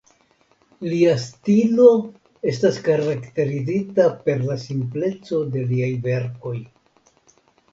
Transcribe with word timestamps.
Lia 0.91 1.11
stilo 1.23 1.85
estas 2.51 2.79
karakterizita 2.87 4.09
per 4.25 4.41
la 4.49 4.57
simpleco 4.65 5.43
de 5.57 5.67
liaj 5.75 5.91
verkoj. 6.09 6.57